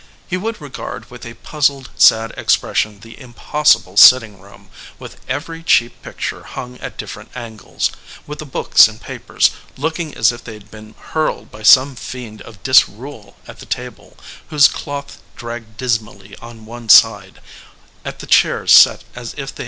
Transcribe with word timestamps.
He 0.27 0.35
would 0.35 0.59
regard 0.59 1.11
with 1.11 1.25
a 1.27 1.35
puz 1.35 1.69
zled, 1.69 1.85
sad 1.95 2.31
expression 2.35 3.01
the 3.01 3.21
impossible 3.21 3.97
sitting 3.97 4.39
room, 4.39 4.71
with 4.97 5.17
every 5.29 5.61
cheap 5.61 6.01
picture 6.01 6.41
hung 6.41 6.79
at 6.79 6.97
different 6.97 7.29
angles, 7.35 7.91
with 8.25 8.39
the 8.39 8.47
books 8.47 8.87
and 8.87 8.99
papers 8.99 9.51
looking 9.77 10.15
as 10.15 10.31
if 10.31 10.43
they 10.43 10.53
had 10.55 10.71
been 10.71 10.95
hurled 11.11 11.51
by 11.51 11.61
some 11.61 11.95
fiend 11.95 12.41
of 12.41 12.63
disrule 12.63 13.35
at 13.47 13.59
the 13.59 13.67
table, 13.67 14.17
whose 14.49 14.67
cloth 14.67 15.21
dragged 15.35 15.77
dismally 15.77 16.35
on 16.37 16.65
one 16.65 16.89
side, 16.89 17.39
at 18.03 18.17
the 18.17 18.25
chairs 18.25 18.71
set 18.71 19.03
as 19.13 19.35
if 19.37 19.53
they 19.53 19.59